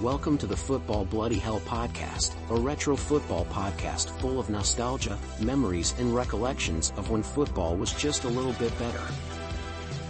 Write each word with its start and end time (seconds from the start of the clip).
Welcome 0.00 0.38
to 0.38 0.46
the 0.46 0.56
Football 0.56 1.04
Bloody 1.04 1.36
Hell 1.36 1.60
podcast, 1.60 2.32
a 2.48 2.58
retro 2.58 2.96
football 2.96 3.44
podcast 3.50 4.08
full 4.18 4.40
of 4.40 4.48
nostalgia, 4.48 5.18
memories, 5.40 5.94
and 5.98 6.14
recollections 6.14 6.90
of 6.96 7.10
when 7.10 7.22
football 7.22 7.76
was 7.76 7.92
just 7.92 8.24
a 8.24 8.28
little 8.28 8.54
bit 8.54 8.76
better. 8.78 9.02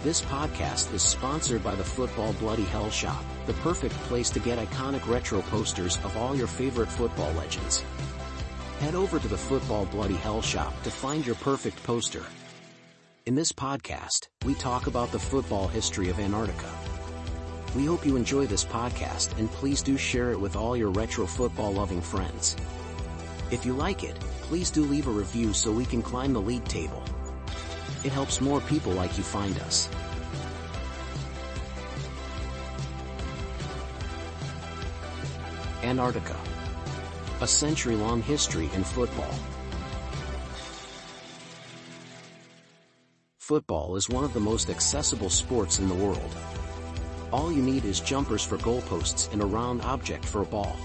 This 0.01 0.21
podcast 0.21 0.93
is 0.93 1.01
sponsored 1.01 1.61
by 1.61 1.75
the 1.75 1.83
Football 1.83 2.31
Bloody 2.39 2.63
Hell 2.63 2.89
Shop, 2.89 3.21
the 3.47 3.53
perfect 3.55 3.93
place 4.07 4.29
to 4.29 4.39
get 4.39 4.65
iconic 4.65 5.05
retro 5.09 5.41
posters 5.41 5.97
of 6.05 6.15
all 6.15 6.37
your 6.37 6.47
favorite 6.47 6.87
football 6.87 7.33
legends. 7.33 7.83
Head 8.79 8.95
over 8.95 9.19
to 9.19 9.27
the 9.27 9.37
Football 9.37 9.87
Bloody 9.87 10.15
Hell 10.15 10.41
Shop 10.41 10.73
to 10.83 10.89
find 10.89 11.25
your 11.25 11.35
perfect 11.35 11.83
poster. 11.83 12.23
In 13.25 13.35
this 13.35 13.51
podcast, 13.51 14.29
we 14.45 14.53
talk 14.53 14.87
about 14.87 15.11
the 15.11 15.19
football 15.19 15.67
history 15.67 16.07
of 16.07 16.17
Antarctica. 16.17 16.80
We 17.73 17.85
hope 17.85 18.05
you 18.05 18.17
enjoy 18.17 18.47
this 18.47 18.65
podcast 18.65 19.37
and 19.39 19.49
please 19.49 19.81
do 19.81 19.95
share 19.95 20.31
it 20.31 20.39
with 20.39 20.57
all 20.57 20.75
your 20.75 20.89
retro 20.89 21.25
football 21.25 21.71
loving 21.71 22.01
friends. 22.01 22.57
If 23.49 23.65
you 23.65 23.71
like 23.73 24.03
it, 24.03 24.19
please 24.41 24.69
do 24.69 24.83
leave 24.83 25.07
a 25.07 25.11
review 25.11 25.53
so 25.53 25.71
we 25.71 25.85
can 25.85 26.01
climb 26.01 26.33
the 26.33 26.41
league 26.41 26.65
table. 26.65 27.01
It 28.03 28.11
helps 28.11 28.41
more 28.41 28.59
people 28.59 28.91
like 28.91 29.17
you 29.17 29.23
find 29.23 29.57
us. 29.59 29.87
Antarctica. 35.81 36.35
A 37.39 37.47
century-long 37.47 38.21
history 38.21 38.69
in 38.73 38.83
football. 38.83 39.33
Football 43.39 43.95
is 43.95 44.09
one 44.09 44.25
of 44.25 44.33
the 44.33 44.39
most 44.41 44.69
accessible 44.69 45.29
sports 45.29 45.79
in 45.79 45.87
the 45.87 45.95
world. 45.95 46.35
All 47.31 47.49
you 47.49 47.61
need 47.61 47.85
is 47.85 48.01
jumpers 48.01 48.43
for 48.43 48.57
goalposts 48.57 49.31
and 49.31 49.41
a 49.41 49.45
round 49.45 49.81
object 49.83 50.25
for 50.25 50.41
a 50.41 50.45
ball. 50.45 50.75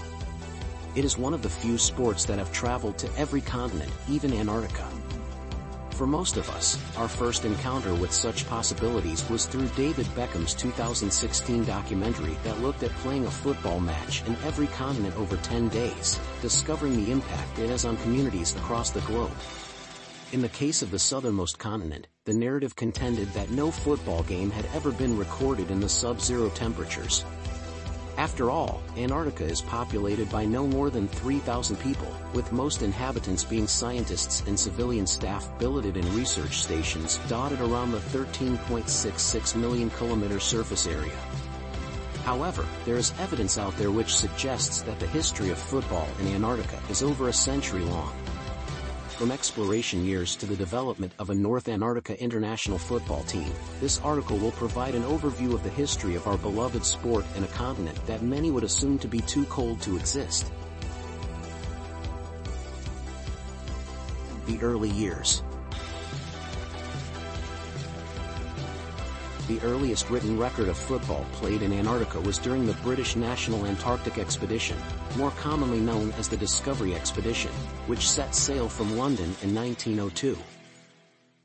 It 0.95 1.03
is 1.03 1.17
one 1.17 1.33
of 1.33 1.41
the 1.41 1.49
few 1.49 1.77
sports 1.77 2.23
that 2.23 2.39
have 2.39 2.53
traveled 2.53 2.97
to 2.99 3.09
every 3.17 3.41
continent, 3.41 3.91
even 4.09 4.33
Antarctica. 4.33 4.87
For 5.91 6.07
most 6.07 6.37
of 6.37 6.49
us, 6.51 6.79
our 6.95 7.09
first 7.09 7.43
encounter 7.43 7.93
with 7.95 8.13
such 8.13 8.47
possibilities 8.47 9.29
was 9.29 9.45
through 9.45 9.67
David 9.75 10.07
Beckham's 10.15 10.53
2016 10.53 11.65
documentary 11.65 12.37
that 12.43 12.61
looked 12.61 12.83
at 12.83 12.91
playing 12.91 13.25
a 13.25 13.31
football 13.31 13.81
match 13.81 14.23
in 14.25 14.37
every 14.45 14.67
continent 14.67 15.17
over 15.17 15.35
10 15.37 15.67
days, 15.67 16.17
discovering 16.41 16.95
the 16.95 17.11
impact 17.11 17.59
it 17.59 17.69
has 17.69 17.83
on 17.83 17.97
communities 17.97 18.55
across 18.55 18.89
the 18.91 19.01
globe. 19.01 19.35
In 20.31 20.41
the 20.41 20.49
case 20.49 20.81
of 20.81 20.91
the 20.91 20.99
southernmost 20.99 21.59
continent, 21.59 22.07
the 22.27 22.33
narrative 22.33 22.75
contended 22.75 23.29
that 23.29 23.49
no 23.51 23.71
football 23.71 24.21
game 24.23 24.51
had 24.51 24.67
ever 24.75 24.91
been 24.91 25.17
recorded 25.17 25.71
in 25.71 25.79
the 25.79 25.87
sub-zero 25.87 26.49
temperatures. 26.49 27.23
After 28.17 28.51
all, 28.51 28.81
Antarctica 28.97 29.45
is 29.45 29.61
populated 29.61 30.29
by 30.29 30.43
no 30.43 30.67
more 30.67 30.89
than 30.89 31.07
3,000 31.07 31.77
people, 31.77 32.13
with 32.33 32.51
most 32.51 32.81
inhabitants 32.81 33.45
being 33.45 33.65
scientists 33.65 34.43
and 34.45 34.59
civilian 34.59 35.07
staff 35.07 35.49
billeted 35.57 35.95
in 35.95 36.15
research 36.17 36.57
stations 36.57 37.17
dotted 37.29 37.61
around 37.61 37.91
the 37.91 37.99
13.66 37.99 39.55
million 39.55 39.89
kilometer 39.91 40.41
surface 40.41 40.85
area. 40.85 41.17
However, 42.25 42.65
there 42.83 42.97
is 42.97 43.13
evidence 43.19 43.57
out 43.57 43.77
there 43.77 43.91
which 43.91 44.13
suggests 44.13 44.81
that 44.81 44.99
the 44.99 45.07
history 45.07 45.49
of 45.49 45.57
football 45.57 46.09
in 46.19 46.27
Antarctica 46.27 46.81
is 46.89 47.03
over 47.03 47.29
a 47.29 47.33
century 47.33 47.85
long 47.85 48.13
from 49.17 49.31
exploration 49.31 50.05
years 50.05 50.35
to 50.35 50.45
the 50.45 50.55
development 50.55 51.11
of 51.17 51.31
a 51.31 51.35
North 51.35 51.69
Antarctica 51.69 52.21
international 52.21 52.77
football 52.77 53.23
team, 53.23 53.51
this 53.81 53.99
article 54.01 54.37
will 54.37 54.51
provide 54.51 54.93
an 54.93 55.01
overview 55.01 55.55
of 55.55 55.63
the 55.63 55.71
history 55.71 56.13
of 56.13 56.27
our 56.27 56.37
beloved 56.37 56.85
sport 56.85 57.25
in 57.35 57.43
a 57.43 57.47
continent 57.47 57.99
that 58.05 58.21
many 58.21 58.51
would 58.51 58.63
assume 58.63 58.99
to 58.99 59.07
be 59.07 59.19
too 59.21 59.45
cold 59.45 59.81
to 59.81 59.95
exist. 59.95 60.51
The 64.45 64.59
early 64.61 64.91
years 64.91 65.41
The 69.47 69.61
earliest 69.61 70.09
written 70.09 70.37
record 70.37 70.67
of 70.67 70.77
football 70.77 71.25
played 71.31 71.61
in 71.61 71.71
Antarctica 71.71 72.19
was 72.19 72.37
during 72.37 72.65
the 72.65 72.73
British 72.83 73.15
National 73.15 73.65
Antarctic 73.65 74.17
Expedition, 74.17 74.77
more 75.15 75.31
commonly 75.31 75.79
known 75.79 76.11
as 76.17 76.27
the 76.27 76.35
Discovery 76.35 76.93
Expedition, 76.93 77.51
which 77.85 78.09
set 78.09 78.35
sail 78.35 78.67
from 78.67 78.97
London 78.97 79.33
in 79.43 79.55
1902. 79.55 80.37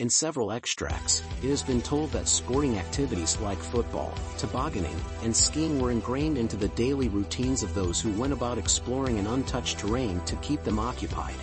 In 0.00 0.10
several 0.10 0.50
extracts, 0.50 1.22
it 1.44 1.50
has 1.50 1.62
been 1.62 1.80
told 1.80 2.10
that 2.10 2.26
sporting 2.26 2.76
activities 2.76 3.38
like 3.38 3.58
football, 3.58 4.12
tobogganing, 4.36 5.00
and 5.22 5.34
skiing 5.34 5.80
were 5.80 5.92
ingrained 5.92 6.36
into 6.36 6.56
the 6.56 6.68
daily 6.70 7.08
routines 7.08 7.62
of 7.62 7.72
those 7.72 8.00
who 8.00 8.10
went 8.20 8.32
about 8.32 8.58
exploring 8.58 9.20
an 9.20 9.28
untouched 9.28 9.78
terrain 9.78 10.20
to 10.22 10.34
keep 10.36 10.64
them 10.64 10.80
occupied. 10.80 11.36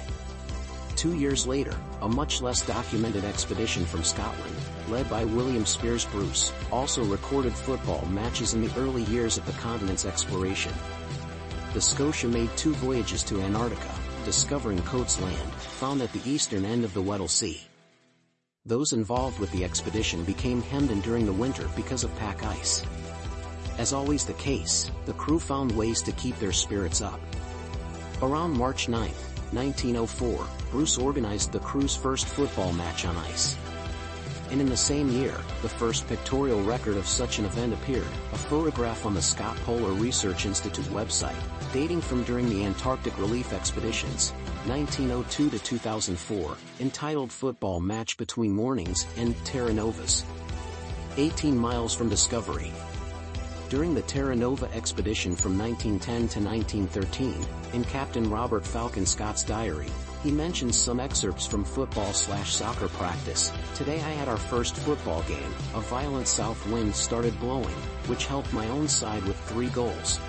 Two 1.00 1.16
years 1.16 1.48
later, 1.48 1.74
a 2.02 2.10
much 2.10 2.42
less 2.42 2.62
documented 2.68 3.24
expedition 3.24 3.86
from 3.86 4.04
Scotland, 4.04 4.54
led 4.90 5.10
by 5.10 5.24
William 5.24 5.64
Speirs 5.64 6.04
Bruce, 6.12 6.52
also 6.74 7.06
recorded 7.06 7.54
football 7.54 8.06
matches 8.08 8.54
in 8.54 8.60
the 8.60 8.78
early 8.78 9.04
years 9.04 9.38
of 9.38 9.46
the 9.46 9.54
continent's 9.54 10.04
exploration. 10.04 10.74
The 11.74 11.80
Scotia 11.80 12.28
made 12.28 12.50
two 12.58 12.74
voyages 12.74 13.24
to 13.24 13.40
Antarctica, 13.40 13.96
discovering 14.26 14.82
Coats 14.82 15.22
Land, 15.22 15.54
found 15.54 16.02
at 16.02 16.12
the 16.12 16.30
eastern 16.30 16.66
end 16.66 16.84
of 16.84 16.94
the 16.94 17.02
Weddell 17.02 17.30
Sea. 17.30 17.62
Those 18.66 18.92
involved 18.92 19.40
with 19.40 19.54
the 19.54 19.64
expedition 19.64 20.26
became 20.26 20.62
hemmed 20.62 20.92
in 20.92 21.00
during 21.00 21.26
the 21.26 21.31
winter 21.31 21.70
because 21.78 22.04
of 22.04 22.14
pack 22.18 22.44
ice. 22.44 22.84
As 23.78 23.94
always 23.94 24.26
the 24.26 24.34
case, 24.34 24.92
the 25.06 25.14
crew 25.14 25.40
found 25.40 25.72
ways 25.72 26.02
to 26.02 26.12
keep 26.12 26.38
their 26.40 26.52
spirits 26.52 27.02
up. 27.02 27.22
Around 28.22 28.58
March 28.58 28.90
9, 28.90 29.10
1904, 29.54 30.48
Bruce 30.72 30.98
organized 30.98 31.52
the 31.52 31.60
crew's 31.60 31.96
first 31.96 32.26
football 32.26 32.72
match 32.74 33.06
on 33.06 33.18
ice. 33.18 33.58
And 34.52 34.60
in 34.60 34.70
the 34.70 34.78
same 34.78 35.10
year, 35.10 35.36
the 35.62 35.70
first 35.70 36.08
pictorial 36.08 36.62
record 36.64 36.98
of 36.98 37.08
such 37.08 37.38
an 37.38 37.46
event 37.46 37.74
appeared, 37.74 38.08
a 38.34 38.38
photograph 38.38 39.06
on 39.06 39.14
the 39.14 39.22
Scott 39.22 39.56
Polar 39.58 39.92
Research 39.92 40.46
Institute 40.46 40.86
website, 40.86 41.40
dating 41.72 42.02
from 42.02 42.24
during 42.24 42.50
the 42.50 42.66
Antarctic 42.66 43.18
relief 43.20 43.54
expeditions, 43.54 44.32
1902 44.66 45.50
to 45.52 45.60
2004, 45.60 46.58
entitled 46.80 47.31
Football 47.31 47.80
Match 47.80 48.18
Between 48.18 48.52
Mornings 48.52 49.06
and 49.18 49.36
Terra 49.46 49.74
Novas. 49.74 50.26
18 51.18 51.58
miles 51.58 51.96
from 51.96 52.10
Discovery, 52.10 52.72
during 53.69 53.94
the 53.94 54.02
Terra 54.02 54.35
Nova 54.35 54.69
expedition 54.74 55.35
from 55.35 55.57
1910 55.57 56.41
to 56.41 56.50
1913, 56.50 57.46
in 57.74 57.84
Captain 57.84 58.28
Robert 58.30 58.66
Falcon 58.66 59.06
Scott's 59.06 59.44
diary, 59.44 59.90
he 60.24 60.31
mentions 60.31 60.75
some 60.75 61.00
excerpts 61.00 61.46
from 61.46 61.63
football 61.63 62.12
slash 62.12 62.53
soccer 62.53 62.88
practice. 62.90 63.53
Today 63.75 63.97
I 63.97 64.09
had 64.09 64.28
our 64.28 64.38
first 64.38 64.75
football 64.75 65.22
game, 65.24 65.53
a 65.75 65.81
violent 65.81 66.28
south 66.28 66.68
wind 66.69 66.96
started 66.96 67.40
blowing, 67.40 67.75
which 68.07 68.25
helped 68.25 68.52
my 68.52 68.68
own 68.69 68.88
side 68.88 69.24
with 69.24 69.40
three 69.41 69.69
goals. 69.69 70.19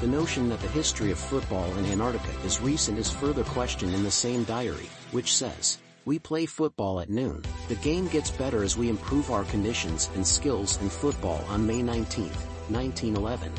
The 0.00 0.08
notion 0.08 0.48
that 0.48 0.60
the 0.60 0.68
history 0.68 1.12
of 1.12 1.18
football 1.18 1.72
in 1.76 1.86
Antarctica 1.86 2.40
is 2.44 2.60
recent 2.60 2.98
is 2.98 3.10
further 3.10 3.44
questioned 3.44 3.94
in 3.94 4.02
the 4.02 4.10
same 4.10 4.42
diary, 4.44 4.88
which 5.12 5.34
says, 5.34 5.78
we 6.08 6.18
play 6.18 6.46
football 6.46 7.00
at 7.00 7.10
noon. 7.10 7.42
The 7.68 7.74
game 7.74 8.08
gets 8.08 8.30
better 8.30 8.62
as 8.62 8.78
we 8.78 8.88
improve 8.88 9.30
our 9.30 9.44
conditions 9.44 10.08
and 10.14 10.26
skills 10.26 10.80
in 10.80 10.88
football 10.88 11.44
on 11.50 11.66
May 11.66 11.82
19, 11.82 12.30
1911. 12.70 13.52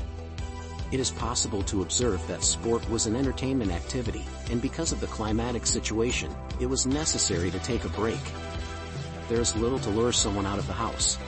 It 0.92 1.00
is 1.00 1.12
possible 1.12 1.62
to 1.62 1.84
observe 1.84 2.26
that 2.26 2.44
sport 2.44 2.90
was 2.90 3.06
an 3.06 3.16
entertainment 3.16 3.72
activity, 3.72 4.26
and 4.50 4.60
because 4.64 4.92
of 4.92 5.00
the 5.00 5.06
climatic 5.06 5.68
situation, 5.68 6.36
it 6.60 6.66
was 6.66 6.88
necessary 6.88 7.52
to 7.52 7.60
take 7.60 7.86
a 7.86 7.90
break. 7.90 8.20
There 9.30 9.40
is 9.40 9.56
little 9.56 9.78
to 9.78 9.92
lure 9.92 10.12
someone 10.12 10.48
out 10.48 10.58
of 10.58 10.66
the 10.66 10.74
house. 10.74 11.20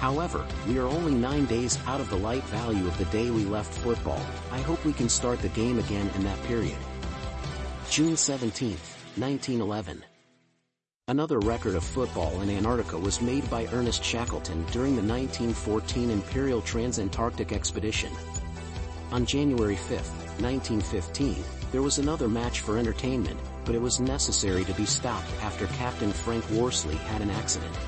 However, 0.00 0.46
we 0.68 0.78
are 0.78 0.86
only 0.86 1.14
nine 1.14 1.46
days 1.46 1.78
out 1.86 2.02
of 2.02 2.10
the 2.10 2.18
light 2.18 2.44
value 2.44 2.86
of 2.86 2.98
the 2.98 3.06
day 3.06 3.30
we 3.30 3.46
left 3.46 3.72
football. 3.72 4.20
I 4.52 4.60
hope 4.60 4.84
we 4.84 4.92
can 4.92 5.08
start 5.08 5.40
the 5.40 5.48
game 5.48 5.78
again 5.78 6.10
in 6.14 6.24
that 6.24 6.42
period. 6.42 6.76
June 7.88 8.18
17, 8.18 8.76
1911. 9.16 10.04
Another 11.08 11.38
record 11.38 11.76
of 11.76 11.84
football 11.84 12.40
in 12.40 12.50
Antarctica 12.50 12.98
was 12.98 13.20
made 13.20 13.48
by 13.48 13.66
Ernest 13.66 14.02
Shackleton 14.02 14.64
during 14.72 14.96
the 14.96 15.02
1914 15.02 16.10
Imperial 16.10 16.60
Transantarctic 16.62 17.52
Expedition. 17.52 18.10
On 19.12 19.24
January 19.24 19.76
5, 19.76 19.90
1915, 20.42 21.44
there 21.70 21.82
was 21.82 21.98
another 21.98 22.28
match 22.28 22.58
for 22.58 22.76
entertainment, 22.76 23.38
but 23.64 23.76
it 23.76 23.80
was 23.80 24.00
necessary 24.00 24.64
to 24.64 24.72
be 24.72 24.84
stopped 24.84 25.30
after 25.42 25.68
Captain 25.78 26.10
Frank 26.10 26.44
Worsley 26.50 26.96
had 26.96 27.22
an 27.22 27.30
accident. 27.30 27.78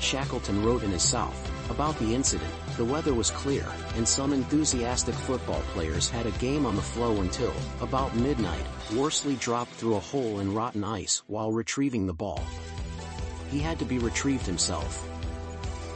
Shackleton 0.00 0.64
wrote 0.64 0.84
in 0.84 0.90
his 0.90 1.02
South, 1.02 1.70
about 1.70 1.98
the 1.98 2.14
incident, 2.14 2.50
the 2.76 2.84
weather 2.84 3.12
was 3.12 3.30
clear, 3.30 3.66
and 3.96 4.08
some 4.08 4.32
enthusiastic 4.32 5.14
football 5.14 5.60
players 5.74 6.08
had 6.08 6.26
a 6.26 6.30
game 6.32 6.64
on 6.64 6.74
the 6.74 6.82
floe 6.82 7.20
until, 7.20 7.52
about 7.80 8.16
midnight, 8.16 8.66
Worsley 8.94 9.36
dropped 9.36 9.72
through 9.72 9.96
a 9.96 10.00
hole 10.00 10.40
in 10.40 10.54
rotten 10.54 10.82
ice 10.82 11.22
while 11.26 11.52
retrieving 11.52 12.06
the 12.06 12.14
ball. 12.14 12.42
He 13.50 13.58
had 13.58 13.78
to 13.78 13.84
be 13.84 13.98
retrieved 13.98 14.46
himself. 14.46 15.06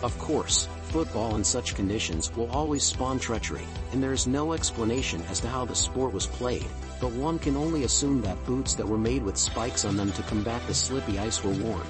Of 0.03 0.19
course, 0.19 0.69
football 0.83 1.37
in 1.37 1.45
such 1.45 1.75
conditions 1.75 2.35
will 2.37 2.51
always 2.51 2.85
spawn 2.85 3.19
treachery, 3.19 3.67
and 3.93 4.03
there 4.03 4.13
is 4.13 4.27
no 4.27 4.53
explanation 4.53 5.23
as 5.31 5.41
to 5.41 5.49
how 5.49 5.65
the 5.65 5.75
sport 5.75 6.13
was 6.13 6.27
played, 6.27 6.67
but 7.01 7.13
one 7.13 7.39
can 7.39 7.57
only 7.57 7.85
assume 7.85 8.21
that 8.23 8.45
boots 8.45 8.75
that 8.75 8.87
were 8.87 8.99
made 8.99 9.23
with 9.23 9.39
spikes 9.39 9.87
on 9.87 9.97
them 9.97 10.13
to 10.13 10.23
combat 10.25 10.61
the 10.67 10.75
slippy 10.75 11.19
ice 11.19 11.43
were 11.43 11.53
worn. 11.53 11.87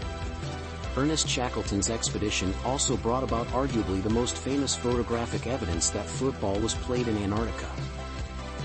Ernest 0.98 1.28
Shackleton's 1.28 1.90
expedition 1.90 2.54
also 2.64 2.96
brought 2.96 3.22
about 3.22 3.46
arguably 3.48 4.02
the 4.02 4.08
most 4.08 4.34
famous 4.34 4.74
photographic 4.74 5.46
evidence 5.46 5.90
that 5.90 6.06
football 6.06 6.58
was 6.58 6.72
played 6.72 7.06
in 7.06 7.18
Antarctica. 7.18 7.70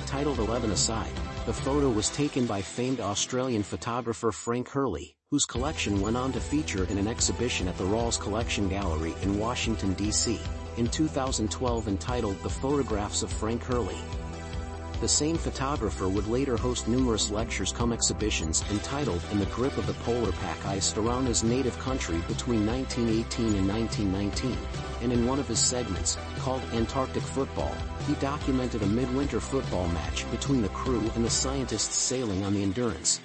Titled 0.06 0.40
11 0.40 0.72
Aside, 0.72 1.12
the 1.46 1.52
photo 1.52 1.90
was 1.90 2.10
taken 2.10 2.46
by 2.46 2.62
famed 2.62 3.02
Australian 3.02 3.64
photographer 3.64 4.32
Frank 4.32 4.70
Hurley, 4.70 5.18
whose 5.30 5.44
collection 5.44 6.00
went 6.00 6.16
on 6.16 6.32
to 6.32 6.40
feature 6.40 6.86
in 6.86 6.98
an 6.98 7.08
exhibition 7.08 7.68
at 7.68 7.78
the 7.78 7.84
Rawls 7.84 8.18
Collection 8.18 8.70
Gallery 8.70 9.14
in 9.24 9.38
Washington, 9.38 9.94
D.C., 9.94 10.40
in 10.78 10.88
2012 10.88 11.90
entitled 11.90 12.42
The 12.44 12.50
Photographs 12.50 13.24
of 13.24 13.32
Frank 13.32 13.62
Hurley. 13.62 13.98
The 15.02 15.08
same 15.08 15.36
photographer 15.36 16.08
would 16.08 16.28
later 16.28 16.56
host 16.56 16.88
numerous 16.88 17.32
lectures 17.32 17.72
cum 17.72 17.92
exhibitions 17.92 18.64
entitled 18.70 19.20
In 19.32 19.40
the 19.40 19.48
Grip 19.48 19.76
of 19.80 19.88
the 19.88 19.96
Polar 20.06 20.32
Pack 20.32 20.64
Ice 20.68 20.96
around 20.96 21.26
his 21.26 21.44
native 21.44 21.76
country 21.80 22.20
between 22.28 22.68
1918 22.68 23.56
and 23.56 23.68
1919, 23.68 24.56
and 25.02 25.12
in 25.12 25.26
one 25.26 25.40
of 25.40 25.48
his 25.48 25.58
segments, 25.58 26.20
called 26.38 26.62
Antarctic 26.74 27.24
Football, 27.24 27.76
he 28.08 28.14
documented 28.16 28.84
a 28.84 28.86
midwinter 28.86 29.40
football 29.40 29.88
match 29.88 30.30
between 30.30 30.62
the 30.62 30.70
crew 30.70 31.12
and 31.16 31.26
the 31.26 31.32
scientists 31.32 31.96
sailing 31.96 32.44
on 32.44 32.54
the 32.54 32.62
Endurance. 32.62 33.22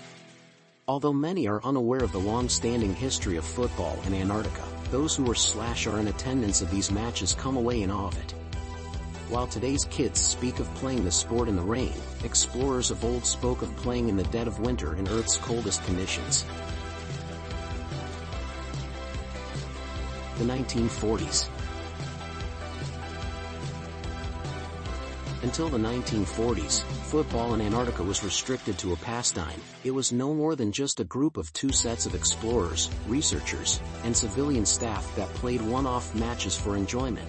Although 0.88 1.12
many 1.12 1.46
are 1.46 1.62
unaware 1.62 2.02
of 2.02 2.12
the 2.12 2.18
long-standing 2.18 2.94
history 2.94 3.36
of 3.36 3.44
football 3.44 3.98
in 4.06 4.14
Antarctica, 4.14 4.64
those 4.90 5.14
who 5.14 5.24
were 5.24 5.34
slash 5.34 5.86
are 5.86 5.98
in 5.98 6.08
attendance 6.08 6.62
of 6.62 6.70
these 6.70 6.90
matches 6.90 7.34
come 7.34 7.58
away 7.58 7.82
in 7.82 7.90
awe 7.90 8.06
of 8.06 8.16
it. 8.16 8.32
While 9.28 9.48
today's 9.48 9.84
kids 9.86 10.20
speak 10.20 10.60
of 10.60 10.72
playing 10.74 11.04
the 11.04 11.10
sport 11.10 11.48
in 11.48 11.56
the 11.56 11.62
rain, 11.62 11.92
explorers 12.22 12.92
of 12.92 13.04
old 13.04 13.26
spoke 13.26 13.60
of 13.60 13.74
playing 13.76 14.08
in 14.08 14.16
the 14.16 14.22
dead 14.24 14.46
of 14.46 14.60
winter 14.60 14.94
in 14.94 15.08
Earth's 15.08 15.36
coldest 15.36 15.84
conditions. 15.84 16.44
The 20.38 20.44
1940s 20.44 21.48
Until 25.42 25.68
the 25.68 25.78
1940s, 25.78 26.82
football 26.82 27.54
in 27.54 27.60
Antarctica 27.60 28.04
was 28.04 28.22
restricted 28.22 28.78
to 28.78 28.92
a 28.92 28.96
pastime, 28.96 29.60
it 29.82 29.90
was 29.90 30.12
no 30.12 30.34
more 30.34 30.54
than 30.54 30.70
just 30.70 31.00
a 31.00 31.04
group 31.04 31.36
of 31.36 31.52
two 31.52 31.72
sets 31.72 32.06
of 32.06 32.14
explorers, 32.14 32.90
researchers, 33.08 33.80
and 34.04 34.16
civilian 34.16 34.64
staff 34.64 35.14
that 35.16 35.28
played 35.30 35.62
one-off 35.62 36.14
matches 36.14 36.56
for 36.56 36.76
enjoyment. 36.76 37.28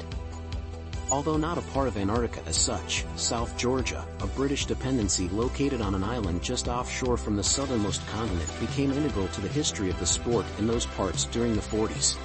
Although 1.10 1.38
not 1.38 1.58
a 1.58 1.62
part 1.62 1.88
of 1.88 1.96
Antarctica 1.96 2.42
as 2.48 2.58
such, 2.58 3.06
South 3.16 3.56
Georgia, 3.58 4.06
a 4.20 4.28
British 4.28 4.66
dependency 4.66 5.30
located 5.30 5.80
on 5.80 5.96
an 5.96 6.04
island 6.04 6.44
just 6.44 6.68
offshore 6.68 7.16
from 7.16 7.38
the 7.38 7.44
southernmost 7.44 8.06
continent 8.08 8.50
became 8.60 8.92
integral 8.92 9.30
to 9.30 9.40
the 9.40 9.48
history 9.48 9.90
of 9.90 9.98
the 10.02 10.06
sport 10.06 10.46
in 10.60 10.68
those 10.68 10.86
parts 10.86 11.24
during 11.26 11.54
the 11.56 11.62
40s. 11.62 12.18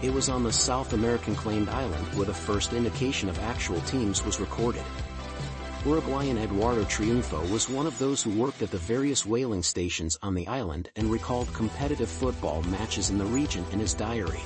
It 0.00 0.14
was 0.14 0.28
on 0.28 0.44
the 0.44 0.52
South 0.52 0.92
American 0.92 1.34
claimed 1.34 1.68
island 1.70 2.06
where 2.14 2.26
the 2.26 2.32
first 2.32 2.72
indication 2.72 3.28
of 3.28 3.38
actual 3.40 3.80
teams 3.80 4.24
was 4.24 4.38
recorded. 4.38 4.84
Uruguayan 5.84 6.38
Eduardo 6.38 6.84
Triunfo 6.84 7.50
was 7.50 7.68
one 7.68 7.86
of 7.88 7.98
those 7.98 8.22
who 8.22 8.30
worked 8.30 8.62
at 8.62 8.70
the 8.70 8.78
various 8.78 9.26
whaling 9.26 9.64
stations 9.64 10.16
on 10.22 10.34
the 10.34 10.46
island 10.46 10.88
and 10.94 11.10
recalled 11.10 11.52
competitive 11.52 12.08
football 12.08 12.62
matches 12.62 13.10
in 13.10 13.18
the 13.18 13.24
region 13.24 13.64
in 13.72 13.80
his 13.80 13.94
diary 13.94 14.42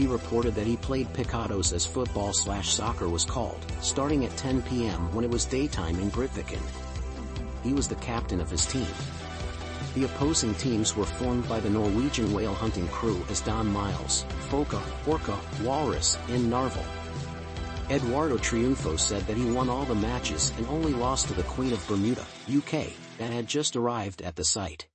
he 0.00 0.06
reported 0.06 0.54
that 0.54 0.66
he 0.66 0.78
played 0.78 1.12
picados 1.12 1.74
as 1.74 1.84
football 1.84 2.32
slash 2.32 2.72
soccer 2.72 3.06
was 3.06 3.26
called, 3.26 3.60
starting 3.82 4.24
at 4.24 4.34
10 4.38 4.62
p.m. 4.62 5.14
when 5.14 5.26
it 5.26 5.30
was 5.30 5.44
daytime 5.44 6.00
in 6.00 6.10
Grytviken. 6.10 6.62
He 7.62 7.74
was 7.74 7.86
the 7.86 7.96
captain 7.96 8.40
of 8.40 8.50
his 8.50 8.64
team. 8.64 8.86
The 9.94 10.04
opposing 10.04 10.54
teams 10.54 10.96
were 10.96 11.04
formed 11.04 11.46
by 11.46 11.60
the 11.60 11.68
Norwegian 11.68 12.32
whale 12.32 12.54
hunting 12.54 12.88
crew 12.88 13.22
as 13.28 13.42
Don 13.42 13.66
Miles, 13.66 14.24
Foca, 14.48 14.80
Orca, 15.06 15.38
Walrus, 15.62 16.16
and 16.30 16.50
Narval. 16.50 16.86
Eduardo 17.90 18.38
Triunfo 18.38 18.98
said 18.98 19.26
that 19.26 19.36
he 19.36 19.50
won 19.50 19.68
all 19.68 19.84
the 19.84 19.94
matches 19.94 20.50
and 20.56 20.66
only 20.68 20.94
lost 20.94 21.28
to 21.28 21.34
the 21.34 21.42
Queen 21.42 21.74
of 21.74 21.86
Bermuda, 21.86 22.24
UK, 22.48 22.86
that 23.18 23.30
had 23.30 23.46
just 23.46 23.76
arrived 23.76 24.22
at 24.22 24.34
the 24.34 24.44
site. 24.44 24.86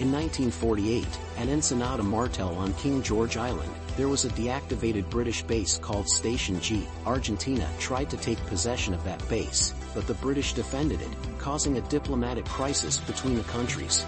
In 0.00 0.12
1948, 0.12 1.04
at 1.38 1.48
Ensenada 1.48 2.04
Martel 2.04 2.54
on 2.54 2.72
King 2.74 3.02
George 3.02 3.36
Island, 3.36 3.72
there 3.96 4.06
was 4.06 4.24
a 4.24 4.28
deactivated 4.28 5.10
British 5.10 5.42
base 5.42 5.76
called 5.76 6.08
Station 6.08 6.60
G. 6.60 6.86
Argentina 7.04 7.68
tried 7.80 8.08
to 8.10 8.16
take 8.16 8.38
possession 8.46 8.94
of 8.94 9.02
that 9.02 9.28
base, 9.28 9.74
but 9.96 10.06
the 10.06 10.14
British 10.14 10.52
defended 10.52 11.00
it, 11.00 11.08
causing 11.40 11.78
a 11.78 11.88
diplomatic 11.88 12.44
crisis 12.44 12.98
between 12.98 13.34
the 13.34 13.42
countries. 13.42 14.06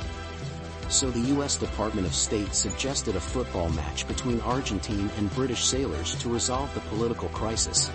So 0.88 1.10
the 1.10 1.26
U.S. 1.34 1.56
Department 1.56 2.06
of 2.06 2.14
State 2.14 2.54
suggested 2.54 3.16
a 3.16 3.20
football 3.20 3.68
match 3.70 4.06
between 4.06 4.40
Argentine 4.42 5.10
and 5.18 5.34
British 5.34 5.64
sailors 5.64 6.14
to 6.20 6.28
resolve 6.28 6.72
the 6.72 6.80
political 6.82 7.30
crisis. 7.30 7.90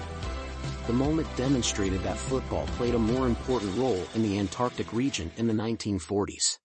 The 0.88 0.94
moment 0.94 1.33
demonstrated 1.38 2.03
that 2.03 2.18
football 2.18 2.65
played 2.75 2.95
a 2.95 3.00
more 3.00 3.25
important 3.25 3.77
role 3.77 4.06
in 4.15 4.21
the 4.21 4.38
Antarctic 4.38 4.92
region 4.92 5.31
in 5.38 5.47
the 5.47 5.53
1940s. 5.53 6.57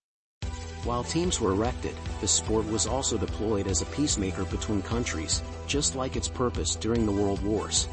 While 0.83 1.03
teams 1.03 1.39
were 1.39 1.51
erected, 1.51 1.95
the 2.21 2.27
sport 2.27 2.67
was 2.67 2.87
also 2.87 3.15
deployed 3.15 3.67
as 3.67 3.81
a 3.81 3.85
peacemaker 3.85 4.45
between 4.45 4.81
countries, 4.81 5.43
just 5.67 5.95
like 5.95 6.15
its 6.15 6.27
purpose 6.27 6.75
during 6.75 7.05
the 7.05 7.11
World 7.11 7.43
Wars. 7.43 7.87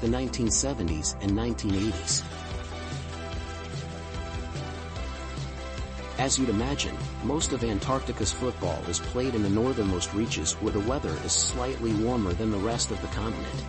The 0.00 0.06
1970s 0.06 1.16
and 1.20 1.32
1980s 1.32 2.22
As 6.18 6.38
you'd 6.38 6.50
imagine, 6.50 6.96
most 7.24 7.52
of 7.52 7.64
Antarctica's 7.64 8.30
football 8.30 8.80
is 8.88 9.00
played 9.00 9.34
in 9.34 9.42
the 9.42 9.50
northernmost 9.50 10.14
reaches 10.14 10.52
where 10.54 10.72
the 10.72 10.78
weather 10.88 11.16
is 11.24 11.32
slightly 11.32 11.92
warmer 11.94 12.32
than 12.34 12.52
the 12.52 12.58
rest 12.58 12.92
of 12.92 13.00
the 13.00 13.08
continent. 13.08 13.64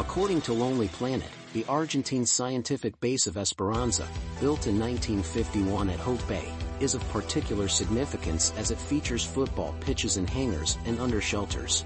According 0.00 0.40
to 0.42 0.52
Lonely 0.52 0.88
Planet, 0.88 1.30
the 1.52 1.64
Argentine 1.68 2.26
scientific 2.26 2.98
base 2.98 3.28
of 3.28 3.36
Esperanza, 3.36 4.08
built 4.40 4.66
in 4.66 4.78
1951 4.80 5.88
at 5.88 6.00
Hope 6.00 6.26
Bay, 6.26 6.52
is 6.80 6.96
of 6.96 7.08
particular 7.10 7.68
significance 7.68 8.52
as 8.56 8.72
it 8.72 8.78
features 8.78 9.24
football 9.24 9.72
pitches 9.78 10.16
and 10.16 10.28
hangars 10.28 10.78
and 10.86 10.98
under 10.98 11.20
shelters. 11.20 11.84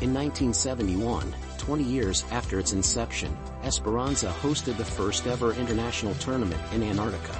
In 0.00 0.14
1971, 0.14 1.34
20 1.58 1.84
years 1.84 2.24
after 2.30 2.58
its 2.58 2.72
inception, 2.72 3.36
Esperanza 3.64 4.34
hosted 4.40 4.78
the 4.78 4.84
first 4.84 5.26
ever 5.26 5.52
international 5.52 6.14
tournament 6.14 6.62
in 6.72 6.82
Antarctica. 6.82 7.38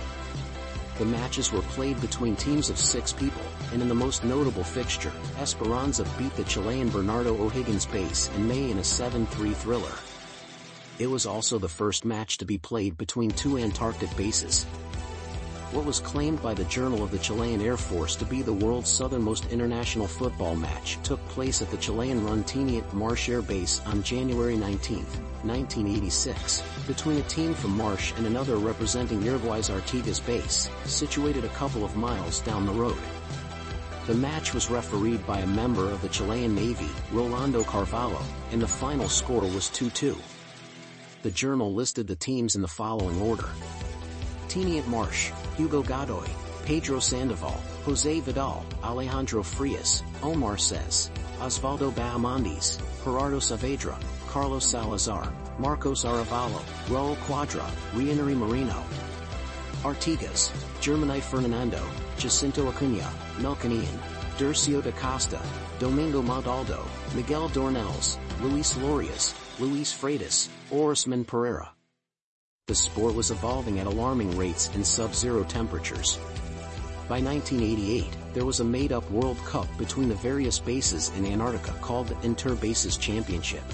The 0.99 1.07
matches 1.07 1.53
were 1.53 1.63
played 1.63 1.99
between 2.03 2.37
teams 2.37 2.69
of 2.69 2.79
six 2.79 3.15
people, 3.15 3.41
and 3.73 3.83
in 3.83 3.89
the 3.89 3.95
most 3.95 4.25
notable 4.25 4.65
fixture, 4.65 5.13
Esperanza 5.39 6.05
beat 6.19 6.35
the 6.37 6.45
Chilean 6.45 6.89
Bernardo 6.89 7.37
O'Higgins 7.43 7.87
base 7.87 8.31
in 8.37 8.47
May 8.47 8.71
in 8.71 8.79
a 8.79 8.83
7-3 8.83 9.55
thriller. 9.55 9.93
It 10.99 11.09
was 11.09 11.25
also 11.25 11.59
the 11.59 11.69
first 11.69 12.05
match 12.05 12.39
to 12.39 12.45
be 12.45 12.59
played 12.59 12.99
between 12.99 13.31
two 13.31 13.59
Antarctic 13.59 14.15
bases. 14.17 14.67
What 15.73 15.85
was 15.85 16.01
claimed 16.01 16.43
by 16.43 16.53
the 16.53 16.65
Journal 16.65 17.05
of 17.05 17.13
the 17.13 17.19
Chilean 17.21 17.61
Air 17.61 17.77
Force 17.77 18.17
to 18.17 18.25
be 18.25 18.43
the 18.43 18.53
world's 18.53 18.91
southernmost 18.91 19.53
international 19.53 20.09
football 20.09 20.57
match 20.57 20.99
took 21.05 21.25
place 21.29 21.63
at 21.63 21.71
the 21.71 21.77
Chilean-run 21.77 22.45
Marsh 22.93 23.29
Air 23.29 23.41
Base 23.41 23.81
on 23.87 24.03
January 24.03 24.57
19, 24.57 24.97
1986, 24.97 26.63
between 26.89 27.19
a 27.19 27.23
team 27.23 27.55
from 27.55 27.77
Marsh 27.77 28.13
and 28.17 28.27
another 28.27 28.57
representing 28.57 29.23
Uruguay's 29.23 29.71
Artigas 29.71 30.27
base, 30.27 30.69
situated 30.87 31.45
a 31.45 31.49
couple 31.51 31.85
of 31.85 31.97
miles 31.97 32.41
down 32.41 32.67
the 32.67 32.73
road. 32.73 32.99
The 34.11 34.17
match 34.17 34.55
was 34.55 34.73
refereed 34.73 35.25
by 35.25 35.39
a 35.39 35.47
member 35.47 35.89
of 35.89 36.03
the 36.03 36.09
Chilean 36.09 36.53
Navy, 36.53 36.91
Rolando 37.13 37.63
Carvalho, 37.63 38.21
and 38.51 38.61
the 38.61 38.67
final 38.67 39.09
score 39.09 39.43
was 39.43 39.71
2-2 39.71 40.19
the 41.23 41.31
journal 41.31 41.73
listed 41.73 42.09
the 42.09 42.17
teams 42.17 42.57
in 42.57 42.63
the 42.63 42.67
following 42.67 43.21
order. 43.21 43.49
Teniente 44.49 44.89
Marsh, 44.89 45.31
Hugo 45.57 45.81
Godoy, 45.85 46.27
Pedro 46.65 46.99
Sandoval, 46.99 47.61
Jose 47.85 48.19
Vidal, 48.19 48.67
Alejandro 48.83 49.45
Frias, 49.45 50.03
Omar 50.25 50.59
Says, 50.59 51.13
Osvaldo 51.39 51.93
Bahamondes, 51.93 52.81
Gerardo 53.05 53.39
Saavedra, 53.39 53.97
Carlos 54.27 54.67
Salazar, 54.67 55.33
Marcos 55.61 56.05
Arevalo, 56.05 56.61
Raul 56.89 57.15
Cuadra, 57.29 57.71
Reinari 57.93 58.37
Marino, 58.37 58.83
Artigas, 59.85 60.51
Germani 60.81 61.21
Fernando, 61.21 61.81
Jacinto 62.21 62.69
Acuna, 62.69 63.11
Melconian, 63.39 63.99
Dercio 64.37 64.83
da 64.83 64.93
Costa, 64.93 65.41
Domingo 65.79 66.21
Montaldo, 66.21 66.87
Miguel 67.15 67.49
Dornelles, 67.49 68.19
Luis 68.43 68.75
Lorias, 68.77 69.35
Luis 69.59 69.91
Freitas, 69.91 70.51
Orisman 70.71 71.27
Pereira. 71.27 71.71
The 72.67 72.75
sport 72.75 73.15
was 73.15 73.31
evolving 73.31 73.81
at 73.81 73.87
alarming 73.87 74.37
rates 74.37 74.69
in 74.75 74.85
sub-zero 74.85 75.45
temperatures. 75.45 76.19
By 77.09 77.23
1988, 77.23 78.15
there 78.35 78.45
was 78.45 78.61
a 78.61 78.65
made-up 78.65 79.11
World 79.11 79.39
Cup 79.47 79.67
between 79.79 80.11
the 80.11 80.15
various 80.17 80.59
bases 80.59 81.11
in 81.17 81.25
Antarctica 81.25 81.73
called 81.81 82.09
the 82.09 82.21
Inter-Bases 82.21 82.99
Championship. 82.99 83.65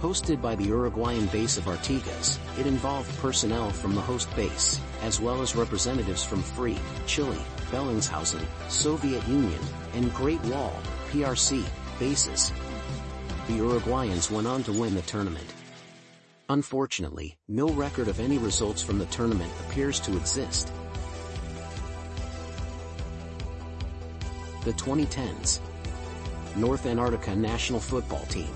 Hosted 0.00 0.40
by 0.40 0.54
the 0.54 0.64
Uruguayan 0.64 1.26
base 1.26 1.58
of 1.58 1.64
Artigas, 1.64 2.38
it 2.58 2.66
involved 2.66 3.14
personnel 3.18 3.68
from 3.68 3.94
the 3.94 4.00
host 4.00 4.34
base, 4.34 4.80
as 5.02 5.20
well 5.20 5.42
as 5.42 5.54
representatives 5.54 6.24
from 6.24 6.42
Free, 6.42 6.78
Chile, 7.06 7.36
Bellingshausen, 7.70 8.42
Soviet 8.70 9.26
Union, 9.28 9.60
and 9.92 10.12
Great 10.14 10.42
Wall, 10.44 10.72
PRC, 11.10 11.62
bases. 11.98 12.50
The 13.46 13.58
Uruguayans 13.58 14.30
went 14.30 14.46
on 14.46 14.62
to 14.62 14.72
win 14.72 14.94
the 14.94 15.02
tournament. 15.02 15.52
Unfortunately, 16.48 17.36
no 17.46 17.68
record 17.68 18.08
of 18.08 18.20
any 18.20 18.38
results 18.38 18.82
from 18.82 18.98
the 18.98 19.06
tournament 19.06 19.52
appears 19.68 20.00
to 20.00 20.16
exist. 20.16 20.72
The 24.64 24.72
2010s 24.72 25.60
North 26.56 26.86
Antarctica 26.86 27.36
National 27.36 27.80
Football 27.80 28.24
Team 28.26 28.48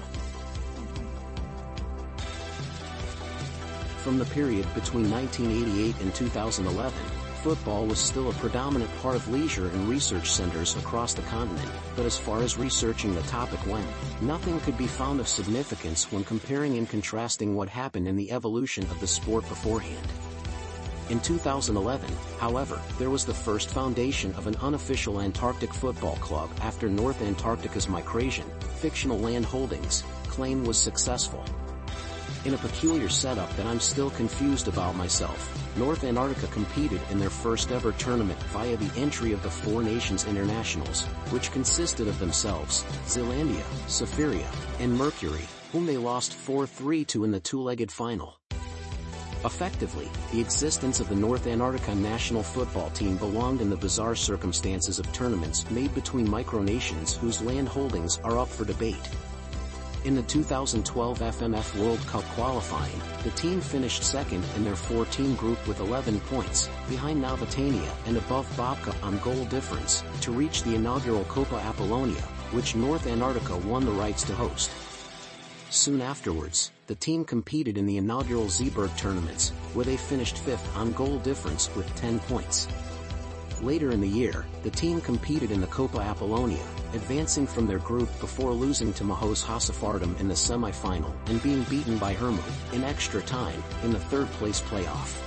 From 4.04 4.18
the 4.18 4.26
period 4.26 4.66
between 4.75 5.11
1988 5.11 5.99
and 6.02 6.14
2011, 6.14 6.92
football 7.42 7.87
was 7.87 7.99
still 7.99 8.28
a 8.28 8.34
predominant 8.34 8.94
part 8.99 9.16
of 9.16 9.26
leisure 9.28 9.68
and 9.68 9.88
research 9.88 10.30
centers 10.30 10.76
across 10.76 11.14
the 11.14 11.23
continent, 11.23 11.70
but 11.96 12.04
as 12.04 12.18
far 12.18 12.42
as 12.42 12.58
researching 12.58 13.14
the 13.14 13.23
topic 13.23 13.66
went, 13.66 13.87
nothing 14.20 14.61
could 14.61 14.76
be 14.76 14.87
found 14.87 15.20
of 15.20 15.26
significance 15.26 16.12
when 16.12 16.23
comparing 16.23 16.76
and 16.76 16.87
contrasting 16.87 17.54
what 17.54 17.70
happened 17.70 18.06
in 18.06 18.14
the 18.14 18.30
evolution 18.30 18.84
of 18.90 19.00
the 19.00 19.06
sport 19.06 19.49
beforehand. 19.49 20.06
In 21.08 21.18
2011, 21.18 22.11
however, 22.38 22.78
there 22.99 23.08
was 23.08 23.25
the 23.25 23.32
first 23.32 23.70
foundation 23.70 24.34
of 24.34 24.46
an 24.46 24.56
unofficial 24.56 25.23
Antarctic 25.23 25.73
football 25.73 26.16
club 26.16 26.50
after 26.61 26.90
North 26.90 27.23
Antarctica's 27.23 27.87
micronation, 27.87 28.44
fictional 28.75 29.18
land 29.18 29.46
holdings, 29.46 30.04
claim 30.28 30.62
was 30.62 30.76
successful 30.76 31.42
in 32.44 32.54
a 32.54 32.58
peculiar 32.58 33.08
setup 33.08 33.54
that 33.56 33.66
I'm 33.66 33.80
still 33.80 34.10
confused 34.10 34.68
about 34.68 34.96
myself. 34.96 35.76
North 35.76 36.04
Antarctica 36.04 36.46
competed 36.48 37.00
in 37.10 37.18
their 37.18 37.30
first 37.30 37.72
ever 37.72 37.92
tournament 37.92 38.40
via 38.44 38.76
the 38.76 39.00
entry 39.00 39.32
of 39.32 39.42
the 39.42 39.50
Four 39.50 39.82
Nations 39.82 40.26
Internationals, 40.26 41.04
which 41.30 41.52
consisted 41.52 42.06
of 42.06 42.18
themselves, 42.18 42.84
Zealandia, 43.06 43.64
Safaria, 43.86 44.46
and 44.80 44.96
Mercury, 44.96 45.44
whom 45.72 45.86
they 45.86 45.96
lost 45.96 46.32
4-3 46.32 47.06
to 47.08 47.24
in 47.24 47.30
the 47.30 47.40
two-legged 47.40 47.90
final. 47.90 48.38
Effectively, 49.44 50.08
the 50.32 50.40
existence 50.40 51.00
of 51.00 51.08
the 51.10 51.14
North 51.14 51.46
Antarctica 51.46 51.94
national 51.94 52.42
football 52.42 52.88
team 52.90 53.18
belonged 53.18 53.60
in 53.60 53.68
the 53.68 53.76
bizarre 53.76 54.14
circumstances 54.14 54.98
of 54.98 55.12
tournaments 55.12 55.70
made 55.70 55.94
between 55.94 56.26
micronations 56.26 57.14
whose 57.14 57.42
land 57.42 57.68
holdings 57.68 58.18
are 58.24 58.38
up 58.38 58.48
for 58.48 58.64
debate. 58.64 59.06
In 60.04 60.14
the 60.14 60.23
2012 60.25 61.18
FMF 61.18 61.80
World 61.80 62.06
Cup 62.06 62.25
qualifying, 62.37 63.00
the 63.23 63.30
team 63.30 63.58
finished 63.62 64.02
second 64.04 64.44
in 64.54 64.62
their 64.62 64.76
14 64.76 65.34
group 65.34 65.66
with 65.66 65.80
11 65.80 66.20
points, 66.20 66.68
behind 66.90 67.25
Navitania 67.25 67.90
and 68.04 68.18
above 68.18 68.46
Babka 68.54 68.94
on 69.02 69.16
goal 69.20 69.46
difference, 69.46 70.04
to 70.20 70.30
reach 70.30 70.62
the 70.62 70.75
inaugural 70.75 71.25
Copa 71.25 71.56
Apollonia, 71.56 72.20
which 72.52 72.76
North 72.76 73.06
Antarctica 73.06 73.56
won 73.56 73.87
the 73.87 73.92
rights 73.92 74.25
to 74.25 74.34
host. 74.34 74.70
Soon 75.70 76.02
afterwards, 76.02 76.70
the 76.87 76.94
team 76.96 77.25
competed 77.25 77.78
in 77.78 77.87
the 77.87 77.96
inaugural 77.96 78.49
Zeeberg 78.49 78.94
tournaments, 78.99 79.52
where 79.73 79.87
they 79.87 79.96
finished 79.96 80.37
fifth 80.37 80.76
on 80.76 80.92
goal 80.92 81.18
difference 81.20 81.75
with 81.75 81.92
10 81.96 82.20
points. 82.20 82.68
Later 83.62 83.92
in 83.92 84.00
the 84.00 84.08
year, 84.08 84.44
the 84.62 84.70
team 84.70 85.00
competed 85.00 85.50
in 85.50 85.61
the 85.61 85.66
Copa 85.68 85.99
Apollonia, 85.99 86.64
advancing 86.92 87.46
from 87.46 87.66
their 87.66 87.78
group 87.78 88.08
before 88.20 88.52
losing 88.52 88.92
to 88.94 89.04
Mahos 89.04 89.42
Hasafardam 89.42 90.18
in 90.20 90.28
the 90.28 90.37
semi-final 90.37 91.14
and 91.26 91.42
being 91.42 91.62
beaten 91.64 91.96
by 91.99 92.14
Hermu, 92.14 92.42
in 92.73 92.84
extra 92.84 93.23
time, 93.23 93.62
in 93.82 93.92
the 93.92 93.99
third 93.99 94.28
place 94.32 94.61
playoff. 94.61 95.20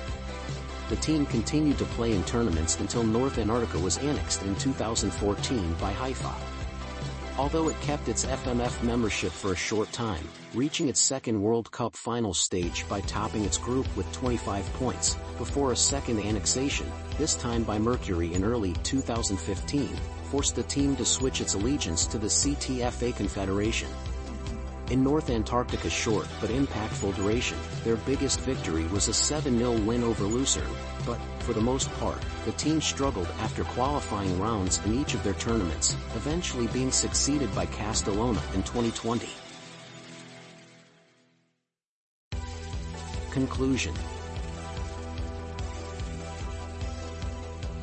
The 0.89 0.97
team 0.97 1.25
continued 1.25 1.77
to 1.79 1.85
play 1.85 2.13
in 2.13 2.23
tournaments 2.23 2.79
until 2.79 3.03
North 3.03 3.37
Antarctica 3.37 3.79
was 3.79 3.97
annexed 3.97 4.43
in 4.43 4.55
2014 4.55 5.73
by 5.81 5.91
Haifa. 5.91 6.56
Although 7.37 7.69
it 7.69 7.79
kept 7.81 8.07
its 8.07 8.25
FMF 8.25 8.81
membership 8.81 9.31
for 9.31 9.51
a 9.51 9.55
short 9.55 9.91
time, 9.91 10.27
reaching 10.55 10.89
its 10.89 10.99
second 10.99 11.39
World 11.39 11.69
Cup 11.71 11.95
final 11.95 12.33
stage 12.33 12.83
by 12.89 13.01
topping 13.01 13.45
its 13.45 13.59
group 13.59 13.85
with 13.95 14.11
25 14.11 14.65
points, 14.73 15.15
before 15.37 15.71
a 15.71 15.75
second 15.75 16.19
annexation, 16.19 16.91
this 17.19 17.35
time 17.35 17.63
by 17.63 17.77
Mercury 17.77 18.33
in 18.33 18.43
early 18.43 18.73
2015, 18.81 19.95
forced 20.31 20.55
the 20.55 20.63
team 20.63 20.95
to 20.95 21.05
switch 21.05 21.39
its 21.39 21.53
allegiance 21.53 22.07
to 22.07 22.17
the 22.17 22.27
CTFA 22.27 23.15
Confederation. 23.15 23.89
In 24.89 25.03
North 25.03 25.29
Antarctica's 25.29 25.91
short 25.91 26.29
but 26.39 26.49
impactful 26.49 27.13
duration, 27.17 27.57
their 27.83 27.97
biggest 27.97 28.39
victory 28.39 28.85
was 28.85 29.09
a 29.09 29.11
7-0 29.11 29.85
win 29.85 30.01
over 30.01 30.23
Lucerne, 30.23 30.63
but, 31.05 31.19
for 31.39 31.51
the 31.51 31.59
most 31.59 31.91
part, 31.99 32.23
the 32.45 32.53
team 32.53 32.79
struggled 32.79 33.27
after 33.41 33.65
qualifying 33.65 34.39
rounds 34.39 34.79
in 34.85 34.93
each 34.93 35.13
of 35.13 35.21
their 35.25 35.33
tournaments, 35.33 35.97
eventually 36.15 36.67
being 36.67 36.89
succeeded 36.89 37.53
by 37.53 37.65
Castellona 37.65 38.41
in 38.55 38.63
2020. 38.63 39.27
Conclusion 43.29 43.93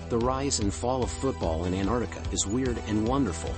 The 0.09 0.19
rise 0.19 0.61
and 0.61 0.73
fall 0.73 1.03
of 1.03 1.11
football 1.11 1.67
in 1.67 1.75
Antarctica 1.75 2.23
is 2.33 2.47
weird 2.47 2.79
and 2.89 3.07
wonderful. 3.07 3.55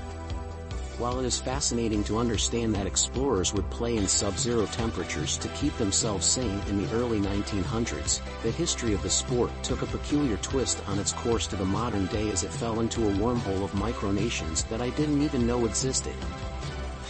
While 0.99 1.21
it 1.21 1.27
is 1.27 1.39
fascinating 1.39 2.03
to 2.05 2.17
understand 2.17 2.75
that 2.75 2.87
explorers 2.87 3.53
would 3.53 3.69
play 3.69 3.99
in 3.99 4.09
sub-zero 4.09 4.65
temperatures 4.65 5.37
to 5.37 5.49
keep 5.49 5.77
themselves 5.77 6.25
sane 6.25 6.59
in 6.71 6.83
the 6.83 6.91
early 6.95 7.21
1900s, 7.21 8.23
the 8.43 8.51
history 8.51 8.95
of 8.95 9.03
the 9.03 9.11
sport 9.11 9.51
took 9.63 9.83
a 9.83 9.87
peculiar 9.87 10.39
twist 10.39 10.83
on 10.89 10.99
its 10.99 11.13
course 11.13 11.47
to 11.49 11.57
the 11.57 11.67
modern 11.67 12.07
day 12.07 12.31
as 12.31 12.45
it 12.45 12.51
fell 12.51 12.81
into 12.81 13.07
a 13.07 13.13
wormhole 13.13 13.63
of 13.63 13.73
micronations 13.73 14.67
that 14.71 14.81
I 14.81 14.89
didn't 14.91 15.21
even 15.21 15.47
know 15.47 15.67
existed. 15.67 16.15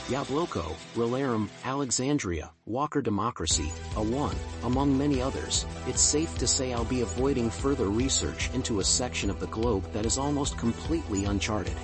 Yabloko, 0.09 0.75
Rolarum, 0.97 1.49
Alexandria, 1.65 2.51
Walker 2.65 3.01
Democracy, 3.01 3.71
A1, 3.95 4.35
among 4.65 4.99
many 4.99 5.23
others, 5.23 5.65
it's 5.87 6.01
safe 6.01 6.37
to 6.39 6.47
say 6.49 6.73
I'll 6.73 6.85
be 6.85 7.03
avoiding 7.03 7.51
further 7.51 7.87
research 7.87 8.51
into 8.53 8.81
a 8.81 8.85
section 8.85 9.31
of 9.31 9.39
the 9.39 9.47
globe 9.47 9.85
that 9.93 10.07
is 10.07 10.19
almost 10.19 10.59
completely 10.59 11.27
uncharted. 11.27 11.77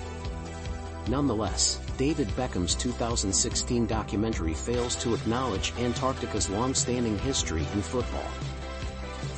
Nonetheless, 1.09 1.81
David 1.97 2.27
Beckham's 2.35 2.75
2016 2.75 3.85
documentary 3.85 4.53
fails 4.53 4.95
to 4.97 5.13
acknowledge 5.13 5.73
Antarctica's 5.77 6.49
long-standing 6.49 7.17
history 7.19 7.65
in 7.73 7.81
football 7.81 8.29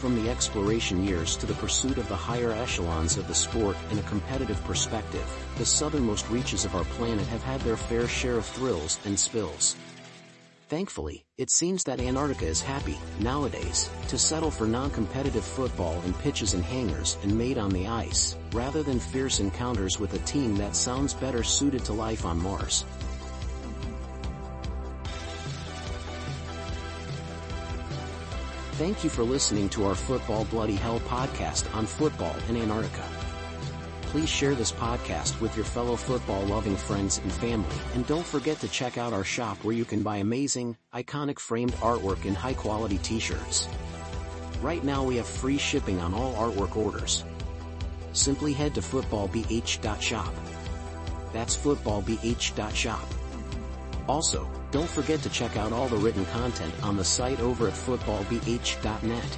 from 0.05 0.23
the 0.23 0.29
exploration 0.29 1.03
years 1.03 1.35
to 1.35 1.47
the 1.47 1.53
pursuit 1.55 1.97
of 1.97 2.07
the 2.09 2.15
higher 2.15 2.51
echelons 2.51 3.17
of 3.17 3.27
the 3.27 3.33
sport 3.33 3.75
in 3.89 3.97
a 3.97 4.03
competitive 4.03 4.63
perspective, 4.63 5.25
the 5.57 5.65
southernmost 5.65 6.29
reaches 6.29 6.63
of 6.63 6.75
our 6.75 6.83
planet 6.83 7.25
have 7.25 7.41
had 7.41 7.59
their 7.61 7.75
fair 7.75 8.07
share 8.07 8.37
of 8.37 8.45
thrills 8.45 8.99
and 9.05 9.19
spills. 9.19 9.75
Thankfully, 10.67 11.25
it 11.37 11.51
seems 11.51 11.83
that 11.83 11.99
Antarctica 11.99 12.47
is 12.47 12.59
happy, 12.59 12.97
nowadays, 13.19 13.87
to 14.07 14.17
settle 14.17 14.49
for 14.49 14.65
non-competitive 14.65 15.45
football 15.45 16.01
in 16.01 16.13
pitches 16.15 16.55
and 16.55 16.63
hangars 16.63 17.19
and 17.21 17.37
made 17.37 17.59
on 17.59 17.69
the 17.69 17.85
ice, 17.85 18.35
rather 18.51 18.81
than 18.81 18.99
fierce 18.99 19.39
encounters 19.39 19.99
with 19.99 20.15
a 20.15 20.25
team 20.25 20.55
that 20.55 20.75
sounds 20.75 21.13
better 21.13 21.43
suited 21.43 21.85
to 21.85 21.93
life 21.93 22.25
on 22.25 22.41
Mars. 22.41 22.83
Thank 28.73 29.03
you 29.03 29.11
for 29.11 29.23
listening 29.23 29.69
to 29.69 29.85
our 29.85 29.95
Football 29.95 30.45
Bloody 30.45 30.75
Hell 30.75 30.99
podcast 31.01 31.73
on 31.75 31.85
football 31.85 32.35
in 32.49 32.57
Antarctica. 32.57 33.14
Please 34.15 34.29
share 34.29 34.55
this 34.55 34.71
podcast 34.71 35.41
with 35.41 35.57
your 35.57 35.65
fellow 35.65 35.97
football-loving 35.97 36.77
friends 36.77 37.17
and 37.17 37.33
family, 37.33 37.75
and 37.95 38.07
don't 38.07 38.25
forget 38.25 38.57
to 38.61 38.67
check 38.69 38.97
out 38.97 39.11
our 39.11 39.25
shop 39.25 39.61
where 39.65 39.75
you 39.75 39.83
can 39.83 40.03
buy 40.03 40.15
amazing, 40.15 40.77
iconic 40.93 41.37
framed 41.37 41.73
artwork 41.81 42.23
and 42.23 42.37
high-quality 42.37 42.97
t-shirts. 42.99 43.67
Right 44.61 44.81
now 44.85 45.03
we 45.03 45.17
have 45.17 45.27
free 45.27 45.57
shipping 45.57 45.99
on 45.99 46.13
all 46.13 46.33
artwork 46.35 46.77
orders. 46.77 47.25
Simply 48.13 48.53
head 48.53 48.73
to 48.75 48.81
footballbh.shop. 48.81 50.33
That's 51.33 51.57
footballbh.shop. 51.57 53.07
Also, 54.07 54.49
don't 54.71 54.89
forget 54.89 55.21
to 55.23 55.29
check 55.29 55.57
out 55.57 55.73
all 55.73 55.89
the 55.89 55.97
written 55.97 56.25
content 56.27 56.73
on 56.83 56.95
the 56.95 57.03
site 57.03 57.41
over 57.41 57.67
at 57.67 57.73
footballbh.net. 57.73 59.37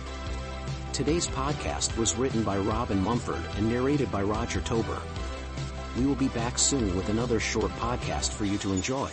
Today's 0.97 1.27
podcast 1.27 1.95
was 1.95 2.15
written 2.15 2.41
by 2.41 2.57
Robin 2.57 2.99
Mumford 3.03 3.43
and 3.55 3.69
narrated 3.69 4.11
by 4.11 4.23
Roger 4.23 4.61
T'Obor. 4.61 4.99
We 5.95 6.07
will 6.07 6.15
be 6.15 6.29
back 6.29 6.57
soon 6.57 6.95
with 6.95 7.09
another 7.09 7.39
short 7.39 7.69
podcast 7.73 8.31
for 8.31 8.45
you 8.45 8.57
to 8.57 8.73
enjoy. 8.73 9.11